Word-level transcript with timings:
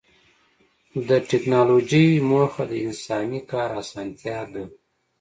د 1.07 1.09
ټکنالوجۍ 1.29 2.07
موخه 2.29 2.63
د 2.71 2.73
انساني 2.87 3.41
کار 3.51 3.69
اسانتیا 3.81 4.39
ده. 4.53 4.63